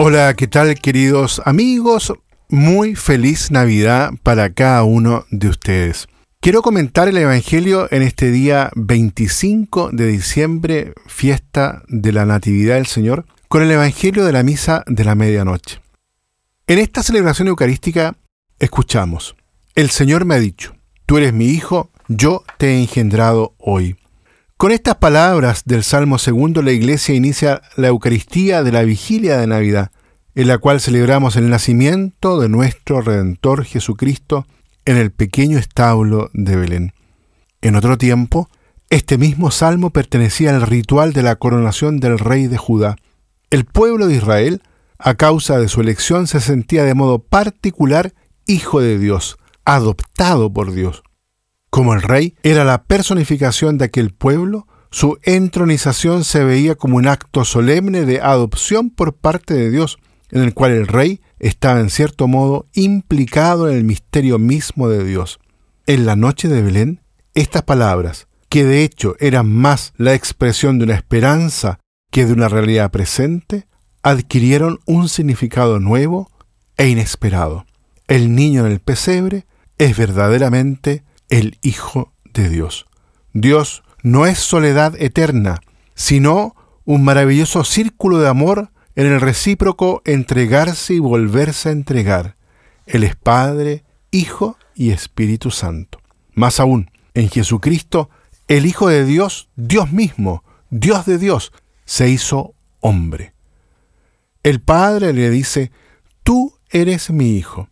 [0.00, 2.14] Hola, ¿qué tal queridos amigos?
[2.48, 6.06] Muy feliz Navidad para cada uno de ustedes.
[6.38, 12.86] Quiero comentar el Evangelio en este día 25 de diciembre, fiesta de la Natividad del
[12.86, 15.80] Señor, con el Evangelio de la Misa de la Medianoche.
[16.68, 18.14] En esta celebración eucarística
[18.60, 19.34] escuchamos,
[19.74, 23.96] el Señor me ha dicho, tú eres mi Hijo, yo te he engendrado hoy.
[24.58, 29.46] Con estas palabras del Salmo segundo, la Iglesia inicia la Eucaristía de la vigilia de
[29.46, 29.92] Navidad,
[30.34, 34.48] en la cual celebramos el nacimiento de nuestro Redentor Jesucristo
[34.84, 36.92] en el pequeño establo de Belén.
[37.60, 38.50] En otro tiempo,
[38.90, 42.96] este mismo salmo pertenecía al ritual de la coronación del rey de Judá.
[43.50, 44.62] El pueblo de Israel,
[44.98, 48.12] a causa de su elección, se sentía de modo particular
[48.44, 51.04] hijo de Dios, adoptado por Dios.
[51.78, 57.06] Como el rey era la personificación de aquel pueblo, su entronización se veía como un
[57.06, 60.00] acto solemne de adopción por parte de Dios,
[60.32, 65.04] en el cual el rey estaba en cierto modo implicado en el misterio mismo de
[65.04, 65.38] Dios.
[65.86, 67.00] En la noche de Belén,
[67.34, 71.78] estas palabras, que de hecho eran más la expresión de una esperanza
[72.10, 73.68] que de una realidad presente,
[74.02, 76.28] adquirieron un significado nuevo
[76.76, 77.66] e inesperado.
[78.08, 79.46] El niño en el pesebre
[79.78, 82.86] es verdaderamente el Hijo de Dios.
[83.32, 85.60] Dios no es soledad eterna,
[85.94, 86.54] sino
[86.84, 92.36] un maravilloso círculo de amor en el recíproco entregarse y volverse a entregar.
[92.86, 96.00] Él es Padre, Hijo y Espíritu Santo.
[96.34, 98.10] Más aún, en Jesucristo,
[98.46, 101.52] el Hijo de Dios, Dios mismo, Dios de Dios,
[101.84, 103.34] se hizo hombre.
[104.42, 105.70] El Padre le dice,
[106.22, 107.68] tú eres mi Hijo.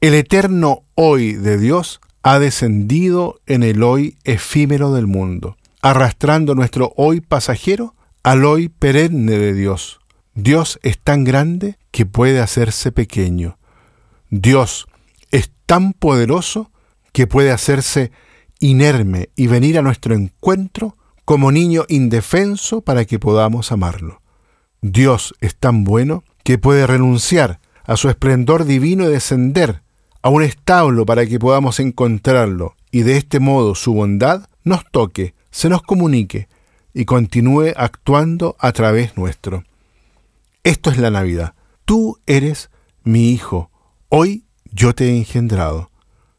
[0.00, 6.92] El eterno hoy de Dios ha descendido en el hoy efímero del mundo, arrastrando nuestro
[6.96, 10.00] hoy pasajero al hoy perenne de Dios.
[10.34, 13.58] Dios es tan grande que puede hacerse pequeño.
[14.28, 14.86] Dios
[15.30, 16.70] es tan poderoso
[17.12, 18.12] que puede hacerse
[18.60, 24.20] inerme y venir a nuestro encuentro como niño indefenso para que podamos amarlo.
[24.82, 29.82] Dios es tan bueno que puede renunciar a su esplendor divino y descender
[30.22, 35.34] a un establo para que podamos encontrarlo y de este modo su bondad nos toque,
[35.50, 36.48] se nos comunique
[36.92, 39.64] y continúe actuando a través nuestro.
[40.64, 41.54] Esto es la Navidad.
[41.84, 42.70] Tú eres
[43.02, 43.70] mi Hijo.
[44.08, 45.90] Hoy yo te he engendrado.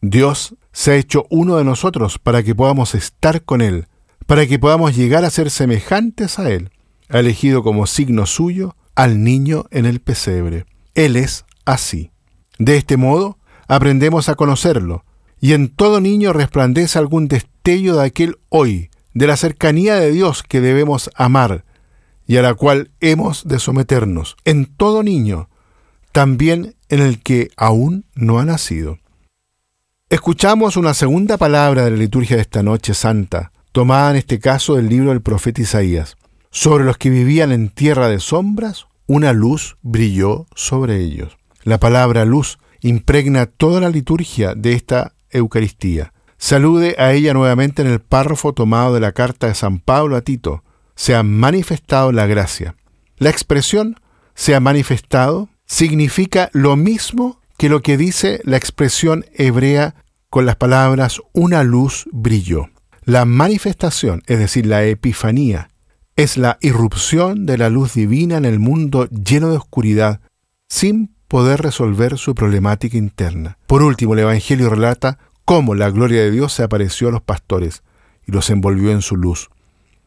[0.00, 3.86] Dios se ha hecho uno de nosotros para que podamos estar con Él,
[4.26, 6.70] para que podamos llegar a ser semejantes a Él.
[7.08, 10.66] Ha elegido como signo suyo al niño en el pesebre.
[10.94, 12.10] Él es así.
[12.58, 13.38] De este modo,
[13.74, 15.02] aprendemos a conocerlo,
[15.40, 20.42] y en todo niño resplandece algún destello de aquel hoy, de la cercanía de Dios
[20.42, 21.64] que debemos amar
[22.26, 25.48] y a la cual hemos de someternos, en todo niño,
[26.12, 28.98] también en el que aún no ha nacido.
[30.10, 34.76] Escuchamos una segunda palabra de la liturgia de esta noche santa, tomada en este caso
[34.76, 36.18] del libro del profeta Isaías.
[36.50, 41.38] Sobre los que vivían en tierra de sombras, una luz brilló sobre ellos.
[41.64, 46.12] La palabra luz impregna toda la liturgia de esta Eucaristía.
[46.36, 50.22] Salude a ella nuevamente en el párrafo tomado de la carta de San Pablo a
[50.22, 50.64] Tito.
[50.94, 52.74] Se ha manifestado la gracia.
[53.16, 53.96] La expresión
[54.34, 59.94] se ha manifestado significa lo mismo que lo que dice la expresión hebrea
[60.28, 62.68] con las palabras una luz brilló.
[63.04, 65.68] La manifestación, es decir, la epifanía,
[66.16, 70.20] es la irrupción de la luz divina en el mundo lleno de oscuridad,
[70.68, 73.56] sin poder resolver su problemática interna.
[73.66, 75.16] Por último, el Evangelio relata
[75.46, 77.82] cómo la gloria de Dios se apareció a los pastores
[78.26, 79.48] y los envolvió en su luz.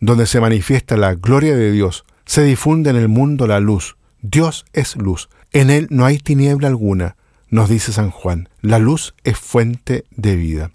[0.00, 3.94] Donde se manifiesta la gloria de Dios, se difunde en el mundo la luz.
[4.20, 5.28] Dios es luz.
[5.52, 7.14] En él no hay tiniebla alguna,
[7.50, 8.48] nos dice San Juan.
[8.60, 10.72] La luz es fuente de vida.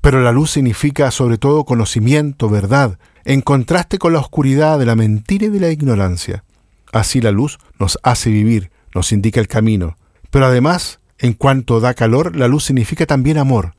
[0.00, 4.96] Pero la luz significa sobre todo conocimiento, verdad, en contraste con la oscuridad de la
[4.96, 6.44] mentira y de la ignorancia.
[6.92, 9.96] Así la luz nos hace vivir, nos indica el camino.
[10.30, 13.74] Pero además, en cuanto da calor, la luz significa también amor.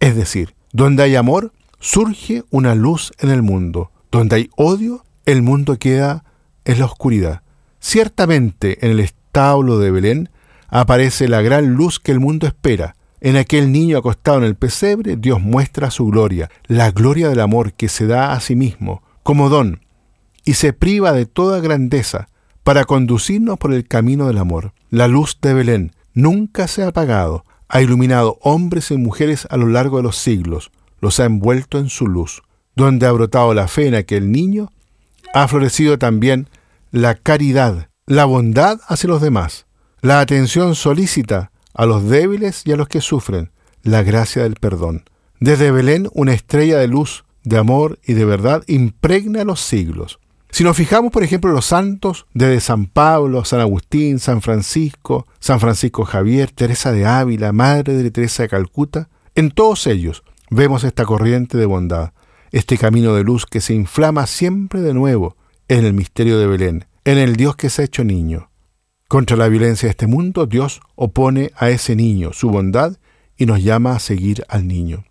[0.00, 3.90] Es decir, donde hay amor, surge una luz en el mundo.
[4.10, 6.24] Donde hay odio, el mundo queda
[6.64, 7.42] en la oscuridad.
[7.80, 10.30] Ciertamente, en el establo de Belén
[10.68, 12.96] aparece la gran luz que el mundo espera.
[13.20, 17.72] En aquel niño acostado en el pesebre, Dios muestra su gloria, la gloria del amor
[17.72, 19.80] que se da a sí mismo, como don,
[20.44, 22.28] y se priva de toda grandeza,
[22.64, 24.72] para conducirnos por el camino del amor.
[24.90, 29.68] La luz de Belén nunca se ha apagado, ha iluminado hombres y mujeres a lo
[29.68, 32.42] largo de los siglos, los ha envuelto en su luz.
[32.74, 34.72] Donde ha brotado la fe en aquel niño,
[35.32, 36.48] ha florecido también
[36.90, 39.66] la caridad la bondad hacia los demás,
[40.02, 43.50] la atención solícita a los débiles y a los que sufren,
[43.82, 45.04] la gracia del perdón.
[45.40, 50.18] Desde Belén una estrella de luz, de amor y de verdad impregna los siglos.
[50.54, 55.58] Si nos fijamos, por ejemplo, los santos desde San Pablo, San Agustín, San Francisco, San
[55.58, 61.06] Francisco Javier, Teresa de Ávila, Madre de Teresa de Calcuta, en todos ellos vemos esta
[61.06, 62.12] corriente de bondad,
[62.52, 65.36] este camino de luz que se inflama siempre de nuevo
[65.66, 68.48] en el misterio de Belén, en el Dios que se ha hecho niño.
[69.08, 72.96] Contra la violencia de este mundo, Dios opone a ese niño su bondad
[73.36, 75.04] y nos llama a seguir al niño.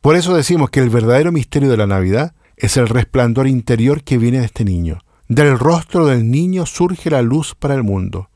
[0.00, 4.18] Por eso decimos que el verdadero misterio de la Navidad es el resplandor interior que
[4.18, 4.98] viene de este niño.
[5.28, 8.30] Del rostro del niño surge la luz para el mundo.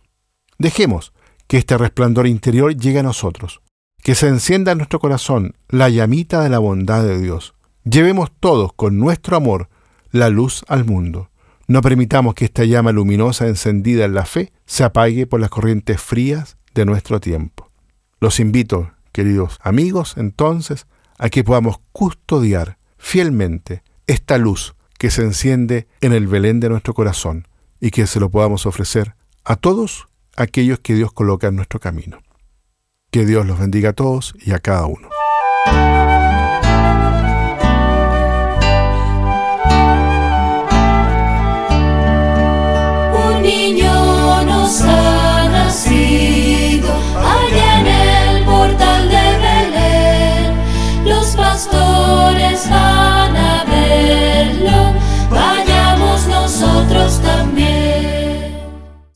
[0.58, 1.12] Dejemos
[1.46, 3.62] que este resplandor interior llegue a nosotros,
[4.02, 7.54] que se encienda en nuestro corazón la llamita de la bondad de Dios.
[7.84, 9.68] Llevemos todos con nuestro amor
[10.10, 11.30] la luz al mundo.
[11.66, 16.00] No permitamos que esta llama luminosa encendida en la fe se apague por las corrientes
[16.00, 17.70] frías de nuestro tiempo.
[18.20, 20.86] Los invito, queridos amigos, entonces,
[21.18, 26.94] a que podamos custodiar fielmente esta luz que se enciende en el Belén de nuestro
[26.94, 27.48] corazón
[27.80, 29.14] y que se lo podamos ofrecer
[29.44, 30.06] a todos
[30.36, 32.22] aquellos que Dios coloca en nuestro camino.
[33.10, 35.08] Que Dios los bendiga a todos y a cada uno.
[43.26, 46.21] Un niño nos ha nacido